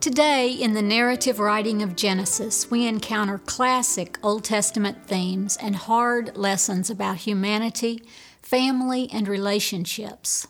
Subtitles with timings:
[0.00, 6.38] Today, in the narrative writing of Genesis, we encounter classic Old Testament themes and hard
[6.38, 8.02] lessons about humanity,
[8.40, 10.48] family, and relationships.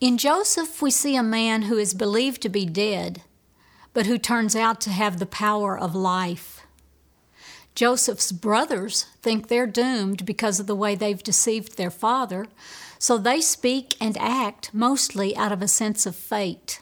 [0.00, 3.22] In Joseph, we see a man who is believed to be dead,
[3.94, 6.66] but who turns out to have the power of life.
[7.76, 12.48] Joseph's brothers think they're doomed because of the way they've deceived their father,
[12.98, 16.81] so they speak and act mostly out of a sense of fate.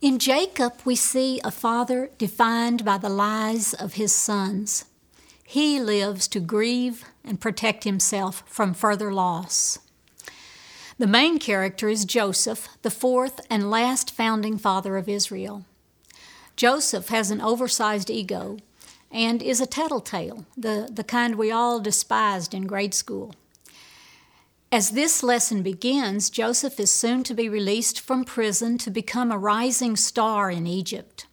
[0.00, 4.86] In Jacob, we see a father defined by the lies of his sons.
[5.44, 9.78] He lives to grieve and protect himself from further loss.
[10.96, 15.66] The main character is Joseph, the fourth and last founding father of Israel.
[16.56, 18.56] Joseph has an oversized ego
[19.10, 23.34] and is a tattletale, the, the kind we all despised in grade school.
[24.72, 29.38] As this lesson begins, Joseph is soon to be released from prison to become a
[29.38, 31.26] rising star in Egypt.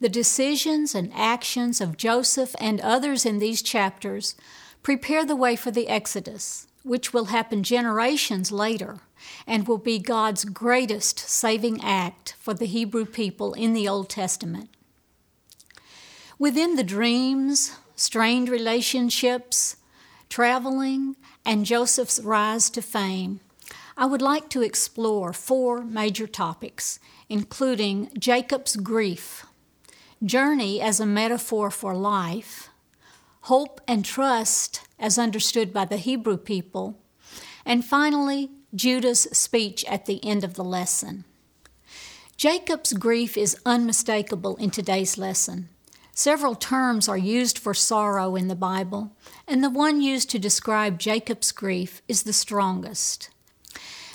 [0.00, 4.34] The decisions and actions of Joseph and others in these chapters
[4.82, 8.98] prepare the way for the Exodus, which will happen generations later
[9.46, 14.70] and will be God's greatest saving act for the Hebrew people in the Old Testament.
[16.40, 19.76] Within the dreams, strained relationships,
[20.28, 21.14] traveling,
[21.48, 23.40] and Joseph's rise to fame,
[23.96, 29.46] I would like to explore four major topics, including Jacob's grief,
[30.22, 32.68] journey as a metaphor for life,
[33.42, 36.98] hope and trust as understood by the Hebrew people,
[37.64, 41.24] and finally, Judah's speech at the end of the lesson.
[42.36, 45.70] Jacob's grief is unmistakable in today's lesson.
[46.18, 49.12] Several terms are used for sorrow in the Bible,
[49.46, 53.30] and the one used to describe Jacob's grief is the strongest.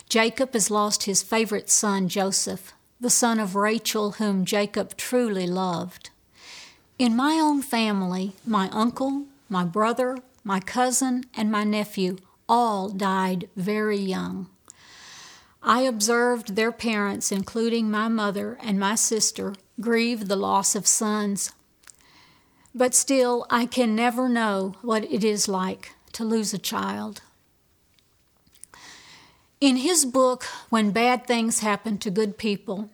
[0.09, 6.09] Jacob has lost his favorite son, Joseph, the son of Rachel, whom Jacob truly loved.
[7.00, 12.18] In my own family, my uncle, my brother, my cousin, and my nephew
[12.50, 14.50] all died very young.
[15.62, 21.53] I observed their parents, including my mother and my sister, grieve the loss of sons
[22.75, 27.22] but still, I can never know what it is like to lose a child.
[29.61, 32.89] In his book, When Bad Things Happen to Good People,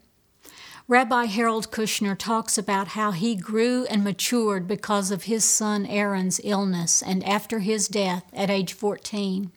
[0.88, 6.42] Rabbi Harold Kushner talks about how he grew and matured because of his son Aaron's
[6.44, 9.52] illness and after his death at age 14.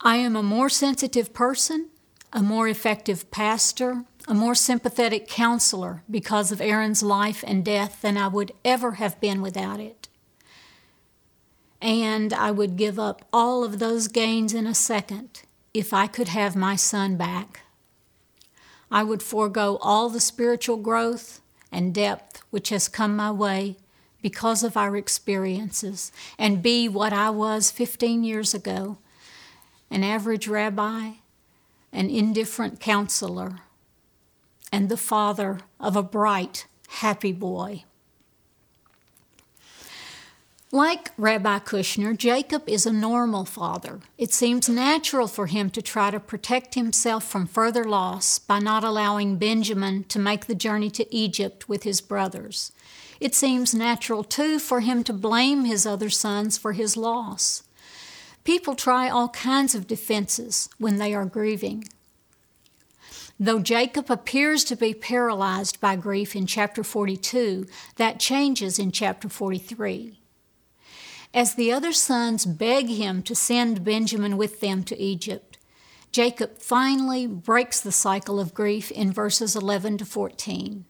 [0.00, 1.90] I am a more sensitive person,
[2.32, 8.16] a more effective pastor, a more sympathetic counselor because of Aaron's life and death than
[8.16, 10.08] I would ever have been without it.
[11.80, 15.42] And I would give up all of those gains in a second
[15.72, 17.60] if I could have my son back.
[18.90, 21.40] I would forego all the spiritual growth
[21.72, 23.76] and depth which has come my way
[24.20, 28.98] because of our experiences and be what I was 15 years ago
[29.92, 31.14] an average rabbi,
[31.92, 33.58] an indifferent counselor
[34.72, 37.84] and the father of a bright, happy boy.
[40.72, 43.98] Like Rabbi Kushner, Jacob is a normal father.
[44.16, 48.84] It seems natural for him to try to protect himself from further loss by not
[48.84, 52.70] allowing Benjamin to make the journey to Egypt with his brothers.
[53.18, 57.64] It seems natural, too, for him to blame his other sons for his loss.
[58.44, 61.82] People try all kinds of defenses when they are grieving.
[63.42, 69.30] Though Jacob appears to be paralyzed by grief in chapter 42, that changes in chapter
[69.30, 70.20] 43.
[71.32, 75.56] As the other sons beg him to send Benjamin with them to Egypt,
[76.12, 80.84] Jacob finally breaks the cycle of grief in verses 11 to 14.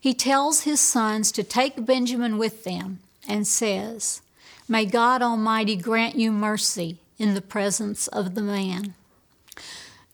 [0.00, 4.22] He tells his sons to take Benjamin with them and says,
[4.66, 8.94] May God Almighty grant you mercy in the presence of the man.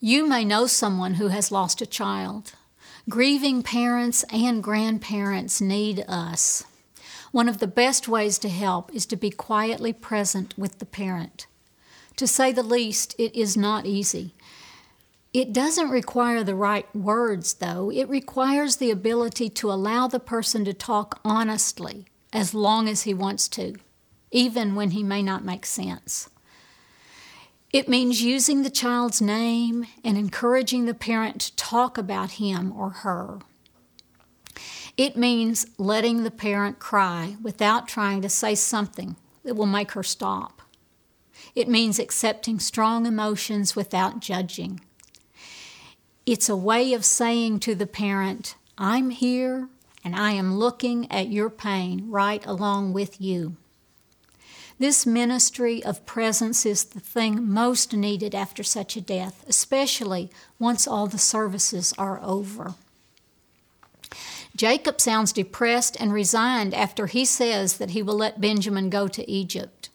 [0.04, 2.54] You may know someone who has lost a child.
[3.08, 6.64] Grieving parents and grandparents need us.
[7.30, 11.46] One of the best ways to help is to be quietly present with the parent.
[12.16, 14.34] To say the least, it is not easy.
[15.32, 17.88] It doesn't require the right words, though.
[17.92, 23.14] It requires the ability to allow the person to talk honestly as long as he
[23.14, 23.76] wants to,
[24.32, 26.28] even when he may not make sense.
[27.72, 32.90] It means using the child's name and encouraging the parent to talk about him or
[32.90, 33.38] her.
[34.98, 40.02] It means letting the parent cry without trying to say something that will make her
[40.02, 40.60] stop.
[41.54, 44.80] It means accepting strong emotions without judging.
[46.26, 49.70] It's a way of saying to the parent, I'm here
[50.04, 53.56] and I am looking at your pain right along with you.
[54.78, 60.88] This ministry of presence is the thing most needed after such a death, especially once
[60.88, 62.74] all the services are over.
[64.54, 69.28] Jacob sounds depressed and resigned after he says that he will let Benjamin go to
[69.30, 69.88] Egypt.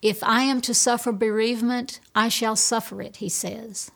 [0.00, 3.90] If I am to suffer bereavement, I shall suffer it, he says.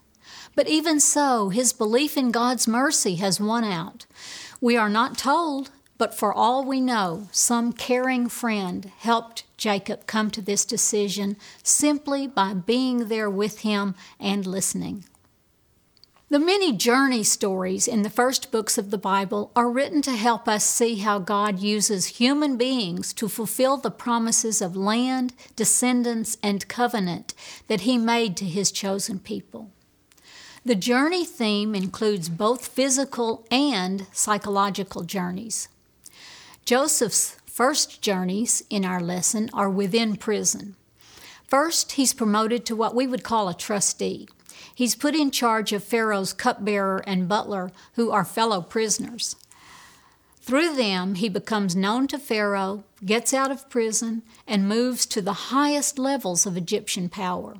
[0.55, 4.06] But even so, his belief in God's mercy has won out.
[4.61, 10.31] We are not told, but for all we know, some caring friend helped Jacob come
[10.31, 15.05] to this decision simply by being there with him and listening.
[16.33, 20.49] The many journey stories in the first books of the Bible are written to help
[20.49, 26.67] us see how God uses human beings to fulfill the promises of land, descendants, and
[26.69, 27.35] covenant
[27.67, 29.73] that He made to His chosen people.
[30.65, 35.69] The journey theme includes both physical and psychological journeys.
[36.64, 40.76] Joseph's first journeys in our lesson are within prison.
[41.49, 44.29] First, he's promoted to what we would call a trustee.
[44.75, 49.37] He's put in charge of Pharaoh's cupbearer and butler, who are fellow prisoners.
[50.41, 55.50] Through them, he becomes known to Pharaoh, gets out of prison, and moves to the
[55.50, 57.56] highest levels of Egyptian power.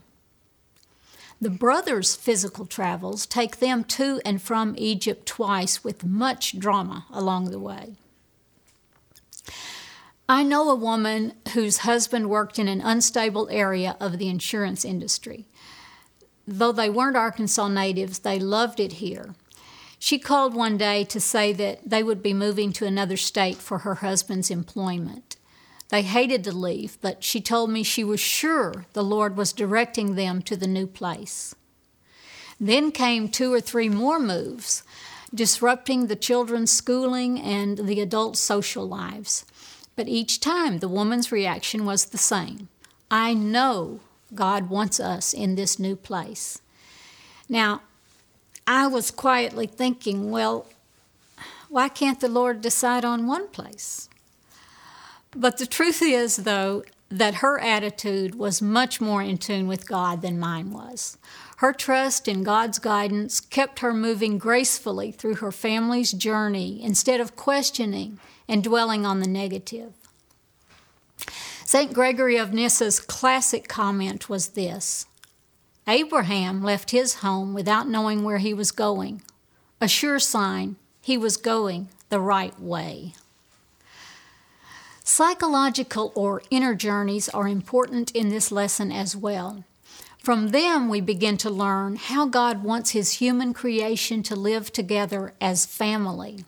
[1.41, 7.51] The brothers' physical travels take them to and from Egypt twice with much drama along
[7.51, 7.97] the way.
[10.33, 15.45] I know a woman whose husband worked in an unstable area of the insurance industry.
[16.49, 19.35] Though they weren't Arkansas natives, they loved it here.
[19.99, 23.81] She called one day to say that they would be moving to another state for
[23.81, 25.37] her husband's employment.
[25.91, 30.15] They hated to leave, but she told me she was sure the Lord was directing
[30.15, 31.55] them to the new place.
[32.59, 34.83] Then came two or three more moves,
[35.35, 39.45] disrupting the children's schooling and the adults' social lives.
[39.97, 42.69] But each time the woman's reaction was the same
[43.11, 44.01] I know
[44.35, 46.61] God wants us in this new place.
[47.49, 47.83] Now,
[48.67, 50.67] I was quietly thinking, well,
[51.69, 54.09] why can't the Lord decide on one place?
[55.35, 60.23] But the truth is, though, that her attitude was much more in tune with God
[60.23, 61.19] than mine was.
[61.59, 67.37] Her trust in God's guidance kept her moving gracefully through her family's journey instead of
[67.37, 68.19] questioning
[68.49, 69.93] and dwelling on the negative.
[71.65, 71.93] St.
[71.93, 75.07] Gregory of Nyssa's classic comment was this
[75.87, 79.23] Abraham left his home without knowing where he was going,
[79.81, 83.15] a sure sign he was going the right way.
[85.03, 89.65] Psychological or inner journeys are important in this lesson as well.
[90.19, 95.35] From them, we begin to learn how God wants His human creation to live together
[95.41, 96.45] as family.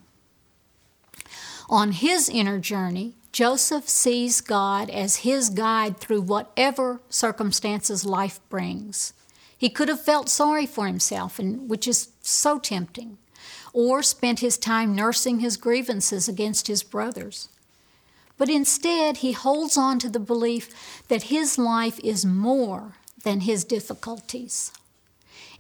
[1.68, 9.12] On his inner journey, Joseph sees God as his guide through whatever circumstances life brings.
[9.56, 13.18] He could have felt sorry for himself, and, which is so tempting,
[13.72, 17.48] or spent his time nursing his grievances against his brothers.
[18.36, 23.64] But instead, he holds on to the belief that his life is more than his
[23.64, 24.70] difficulties.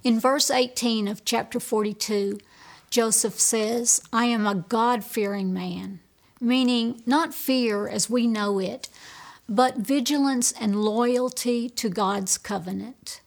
[0.02, 2.38] In verse 18 of chapter 42,
[2.94, 5.98] Joseph says, I am a God fearing man
[6.40, 8.88] meaning not fear as we know it,
[9.48, 13.20] but vigilance and loyalty to God's covenant.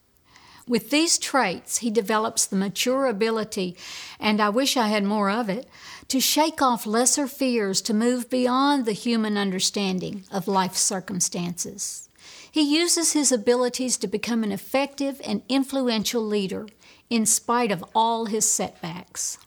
[0.68, 3.76] With these traits, he develops the mature ability,
[4.20, 5.68] and I wish I had more of it,
[6.10, 12.08] to shake off lesser fears to move beyond the human understanding of life's circumstances.
[12.50, 16.68] He uses his abilities to become an effective and influential leader
[17.10, 19.38] in spite of all his setbacks.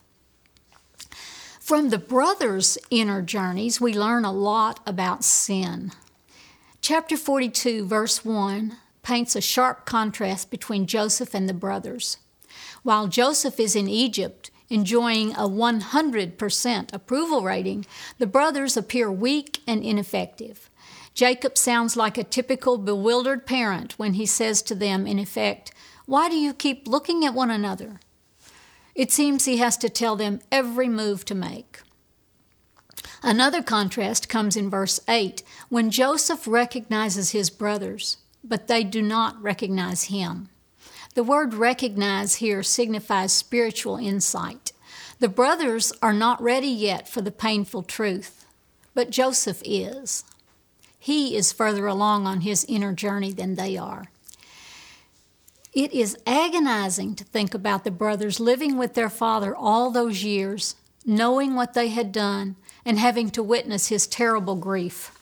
[1.71, 5.93] From the brothers' inner journeys, we learn a lot about sin.
[6.81, 12.17] Chapter 42, verse 1, paints a sharp contrast between Joseph and the brothers.
[12.83, 17.87] While Joseph is in Egypt, enjoying a 100% approval rating,
[18.19, 20.71] the brothers appear weak and ineffective.
[21.15, 25.73] Jacob sounds like a typical bewildered parent when he says to them, in effect,
[26.07, 28.00] Why do you keep looking at one another?
[28.94, 31.80] It seems he has to tell them every move to make.
[33.23, 39.40] Another contrast comes in verse 8 when Joseph recognizes his brothers, but they do not
[39.42, 40.49] recognize him.
[41.14, 44.73] The word recognize here signifies spiritual insight.
[45.18, 48.47] The brothers are not ready yet for the painful truth,
[48.94, 50.25] but Joseph is.
[50.99, 54.10] He is further along on his inner journey than they are.
[55.73, 60.75] It is agonizing to think about the brothers living with their father all those years,
[61.07, 65.12] knowing what they had done, and having to witness his terrible grief.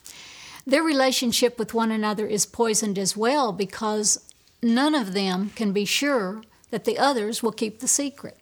[0.67, 5.85] Their relationship with one another is poisoned as well because none of them can be
[5.85, 8.39] sure that the others will keep the secret.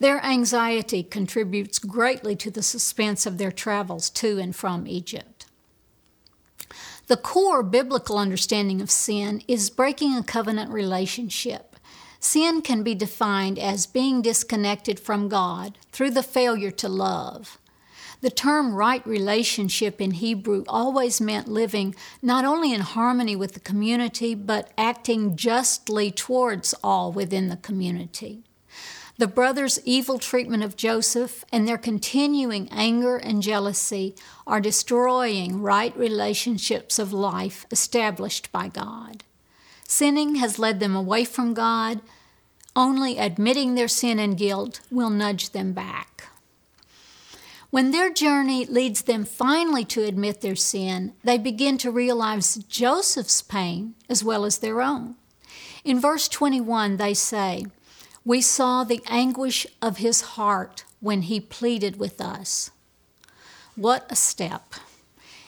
[0.00, 5.37] Their anxiety contributes greatly to the suspense of their travels to and from Egypt.
[7.08, 11.76] The core biblical understanding of sin is breaking a covenant relationship.
[12.20, 17.58] Sin can be defined as being disconnected from God through the failure to love.
[18.20, 23.60] The term right relationship in Hebrew always meant living not only in harmony with the
[23.60, 28.44] community, but acting justly towards all within the community.
[29.18, 34.14] The brothers' evil treatment of Joseph and their continuing anger and jealousy
[34.46, 39.24] are destroying right relationships of life established by God.
[39.82, 42.00] Sinning has led them away from God.
[42.76, 46.28] Only admitting their sin and guilt will nudge them back.
[47.70, 53.42] When their journey leads them finally to admit their sin, they begin to realize Joseph's
[53.42, 55.16] pain as well as their own.
[55.84, 57.66] In verse 21, they say,
[58.28, 62.70] we saw the anguish of his heart when he pleaded with us.
[63.74, 64.74] What a step!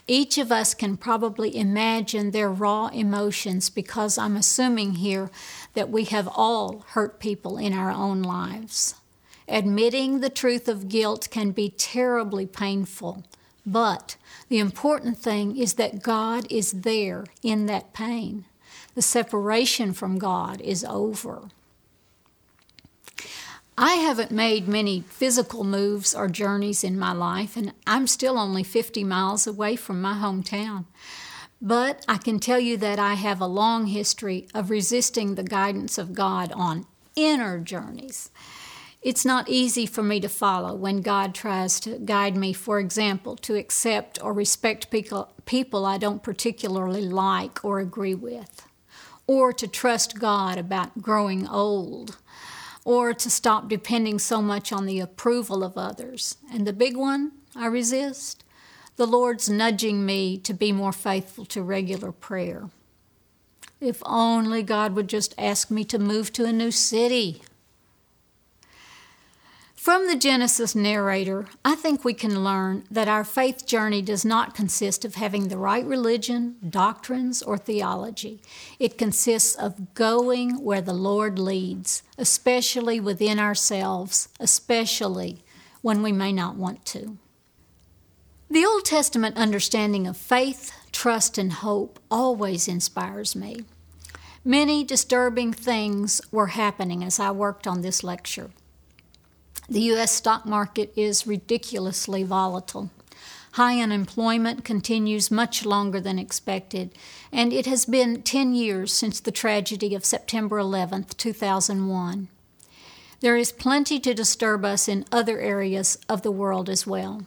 [0.06, 5.30] Each of us can probably imagine their raw emotions because I'm assuming here
[5.74, 8.94] that we have all hurt people in our own lives.
[9.46, 13.24] Admitting the truth of guilt can be terribly painful,
[13.66, 14.16] but
[14.48, 18.46] the important thing is that God is there in that pain.
[18.94, 21.50] The separation from God is over.
[23.82, 28.62] I haven't made many physical moves or journeys in my life, and I'm still only
[28.62, 30.84] 50 miles away from my hometown.
[31.62, 35.96] But I can tell you that I have a long history of resisting the guidance
[35.96, 36.84] of God on
[37.16, 38.30] inner journeys.
[39.00, 43.34] It's not easy for me to follow when God tries to guide me, for example,
[43.36, 48.68] to accept or respect people, people I don't particularly like or agree with,
[49.26, 52.18] or to trust God about growing old
[52.90, 56.36] or to stop depending so much on the approval of others.
[56.52, 58.42] And the big one I resist
[58.96, 62.68] the Lord's nudging me to be more faithful to regular prayer.
[63.80, 67.42] If only God would just ask me to move to a new city
[69.80, 74.54] from the Genesis narrator, I think we can learn that our faith journey does not
[74.54, 78.42] consist of having the right religion, doctrines, or theology.
[78.78, 85.42] It consists of going where the Lord leads, especially within ourselves, especially
[85.80, 87.16] when we may not want to.
[88.50, 93.64] The Old Testament understanding of faith, trust, and hope always inspires me.
[94.44, 98.50] Many disturbing things were happening as I worked on this lecture.
[99.70, 100.10] The U.S.
[100.10, 102.90] stock market is ridiculously volatile.
[103.52, 106.90] High unemployment continues much longer than expected,
[107.30, 112.26] and it has been 10 years since the tragedy of September 11, 2001.
[113.20, 117.22] There is plenty to disturb us in other areas of the world as well.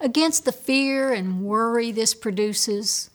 [0.00, 3.10] Against the fear and worry this produces,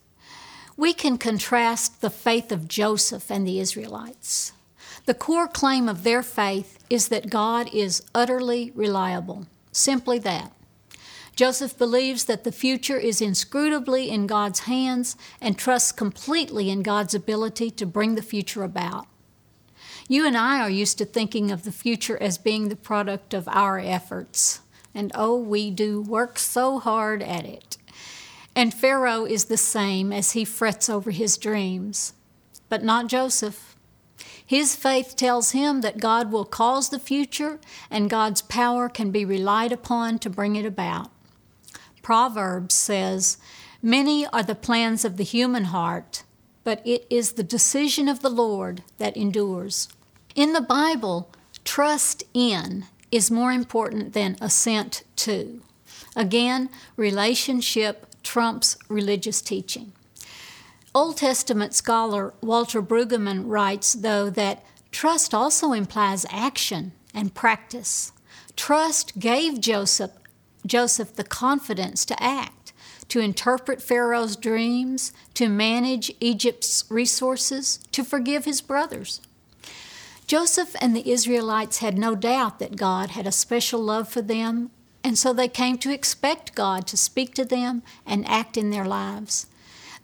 [0.75, 4.51] we can contrast the faith of Joseph and the Israelites.
[5.07, 9.47] The core claim of their faith is that God is utterly reliable.
[9.71, 10.51] Simply that.
[11.33, 17.15] Joseph believes that the future is inscrutably in God's hands and trusts completely in God's
[17.15, 19.07] ability to bring the future about.
[20.09, 23.47] You and I are used to thinking of the future as being the product of
[23.47, 24.59] our efforts.
[24.93, 27.77] And oh, we do work so hard at it.
[28.57, 32.11] And Pharaoh is the same as he frets over his dreams.
[32.67, 33.76] But not Joseph.
[34.47, 37.59] His faith tells him that God will cause the future
[37.91, 41.11] and God's power can be relied upon to bring it about.
[42.01, 43.37] Proverbs says,
[43.81, 46.23] Many are the plans of the human heart,
[46.63, 49.89] but it is the decision of the Lord that endures.
[50.33, 51.29] In the Bible,
[51.65, 55.61] trust in is more important than assent to.
[56.15, 59.91] Again, relationship trumps religious teaching.
[60.97, 68.13] Old Testament scholar Walter Brueggemann writes, though, that trust also implies action and practice.
[68.55, 70.09] Trust gave Joseph,
[70.65, 72.73] Joseph the confidence to act,
[73.09, 79.21] to interpret Pharaoh's dreams, to manage Egypt's resources, to forgive his brothers.
[80.25, 84.71] Joseph and the Israelites had no doubt that God had a special love for them,
[85.03, 88.85] and so they came to expect God to speak to them and act in their
[88.85, 89.45] lives.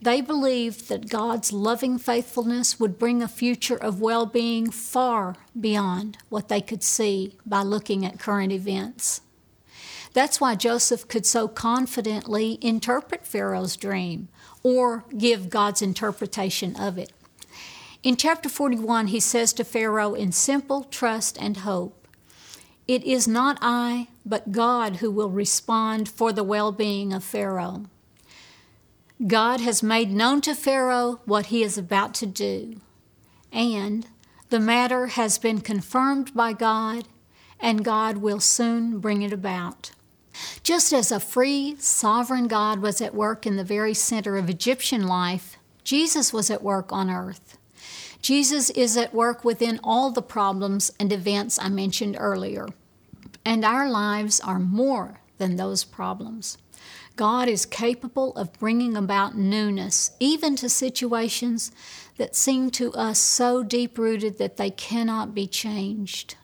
[0.03, 6.17] They believed that God's loving faithfulness would bring a future of well being far beyond
[6.27, 9.21] what they could see by looking at current events.
[10.11, 14.27] That's why Joseph could so confidently interpret Pharaoh's dream
[14.61, 17.13] or give God's interpretation of it.
[18.03, 22.09] In chapter 41, he says to Pharaoh in simple trust and hope,
[22.89, 27.85] It is not I, but God who will respond for the well being of Pharaoh.
[29.25, 32.81] God has made known to Pharaoh what he is about to do,
[33.53, 34.05] and
[34.49, 37.07] the matter has been confirmed by God,
[37.57, 39.91] and God will soon bring it about.
[40.61, 45.07] Just as a free, sovereign God was at work in the very center of Egyptian
[45.07, 47.57] life, Jesus was at work on earth.
[48.21, 52.67] Jesus is at work within all the problems and events I mentioned earlier,
[53.45, 56.57] and our lives are more than those problems.
[57.15, 61.71] God is capable of bringing about newness, even to situations
[62.17, 66.35] that seem to us so deep rooted that they cannot be changed.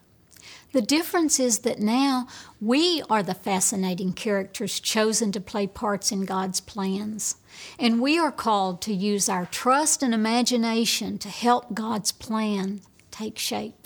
[0.71, 2.27] The difference is that now
[2.61, 7.37] we are the fascinating characters chosen to play parts in God's plans.
[7.79, 13.39] And we are called to use our trust and imagination to help God's plan take
[13.39, 13.78] shape.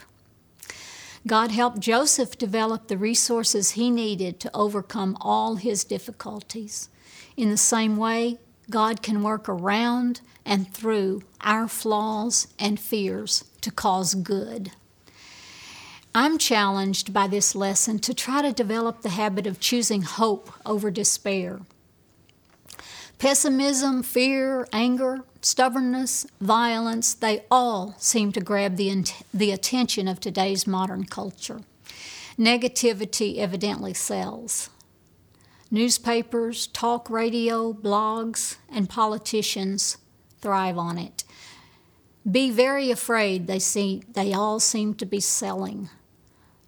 [1.26, 6.90] God helped Joseph develop the resources he needed to overcome all his difficulties.
[7.38, 8.40] In the same way,
[8.70, 14.72] God can work around and through our flaws and fears to cause good.
[16.16, 20.92] I'm challenged by this lesson to try to develop the habit of choosing hope over
[20.92, 21.62] despair.
[23.20, 30.68] Pessimism, fear, anger, stubbornness, violence, they all seem to grab the, the attention of today's
[30.68, 31.62] modern culture.
[32.38, 34.70] Negativity evidently sells.
[35.70, 39.98] Newspapers, talk radio, blogs, and politicians
[40.42, 41.24] thrive on it.
[42.30, 45.90] Be very afraid, they, see, they all seem to be selling.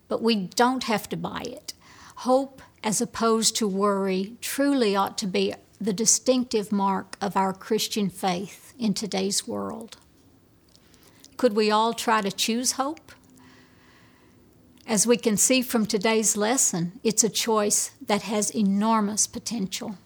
[0.08, 1.74] But we don't have to buy it.
[2.18, 8.10] Hope, as opposed to worry, truly ought to be the distinctive mark of our Christian
[8.10, 9.98] faith in today's world.
[11.38, 13.12] Could we all try to choose hope?
[14.88, 19.98] As we can see from today's lesson, it's a choice that has enormous potential.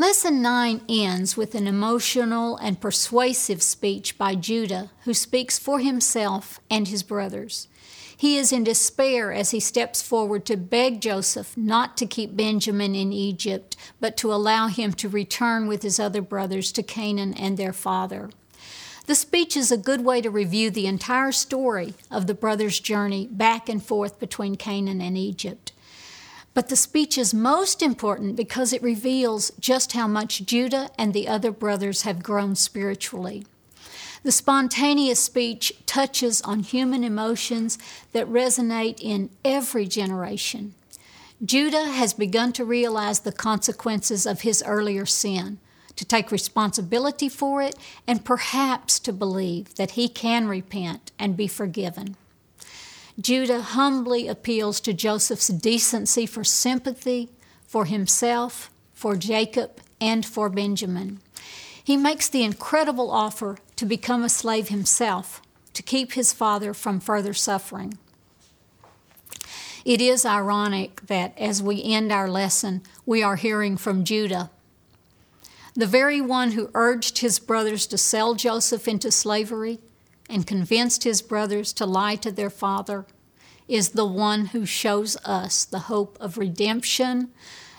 [0.00, 6.58] Lesson 9 ends with an emotional and persuasive speech by Judah, who speaks for himself
[6.70, 7.68] and his brothers.
[8.16, 12.94] He is in despair as he steps forward to beg Joseph not to keep Benjamin
[12.94, 17.58] in Egypt, but to allow him to return with his other brothers to Canaan and
[17.58, 18.30] their father.
[19.04, 23.28] The speech is a good way to review the entire story of the brothers' journey
[23.30, 25.72] back and forth between Canaan and Egypt.
[26.52, 31.28] But the speech is most important because it reveals just how much Judah and the
[31.28, 33.46] other brothers have grown spiritually.
[34.22, 37.78] The spontaneous speech touches on human emotions
[38.12, 40.74] that resonate in every generation.
[41.42, 45.58] Judah has begun to realize the consequences of his earlier sin,
[45.96, 51.46] to take responsibility for it, and perhaps to believe that he can repent and be
[51.46, 52.16] forgiven.
[53.20, 57.28] Judah humbly appeals to Joseph's decency for sympathy
[57.66, 61.20] for himself, for Jacob, and for Benjamin.
[61.82, 65.42] He makes the incredible offer to become a slave himself
[65.74, 67.98] to keep his father from further suffering.
[69.84, 74.50] It is ironic that as we end our lesson, we are hearing from Judah.
[75.74, 79.78] The very one who urged his brothers to sell Joseph into slavery
[80.30, 83.06] and convinced his brothers to lie to their father
[83.68, 87.30] is the one who shows us the hope of redemption,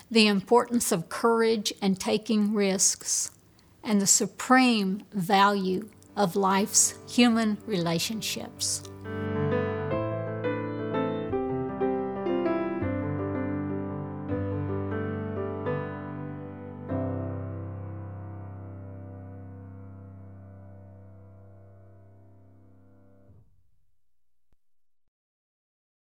[0.10, 3.32] the importance of courage and taking risks,
[3.84, 8.84] and the supreme value of life's human relationships.